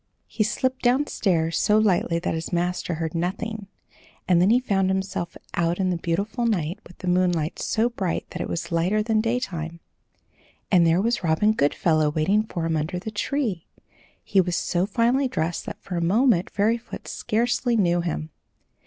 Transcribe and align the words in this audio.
He 0.25 0.43
slipped 0.43 0.81
downstairs 0.81 1.59
so 1.59 1.77
lightly 1.77 2.17
that 2.17 2.33
his 2.33 2.51
master 2.51 2.95
heard 2.95 3.13
nothing, 3.13 3.67
and 4.27 4.41
then 4.41 4.49
he 4.49 4.59
found 4.59 4.89
himself 4.89 5.37
out 5.53 5.79
in 5.79 5.91
the 5.91 5.97
beautiful 5.97 6.47
night 6.47 6.79
with 6.87 6.97
the 6.97 7.07
moonlight 7.07 7.59
so 7.59 7.87
bright 7.87 8.25
that 8.31 8.41
it 8.41 8.49
was 8.49 8.71
lighter 8.71 9.03
than 9.03 9.21
daytime. 9.21 9.79
And 10.71 10.87
there 10.87 11.03
was 11.03 11.23
Robin 11.23 11.51
Goodfellow 11.51 12.09
waiting 12.09 12.41
for 12.41 12.65
him 12.65 12.77
under 12.77 12.97
the 12.97 13.11
tree! 13.11 13.67
He 14.23 14.41
was 14.41 14.55
so 14.55 14.87
finely 14.87 15.27
dressed 15.27 15.67
that, 15.67 15.79
for 15.79 15.97
a 15.97 16.01
moment, 16.01 16.49
Fairyfoot 16.49 17.07
scarcely 17.07 17.77
knew 17.77 18.01
him. 18.01 18.31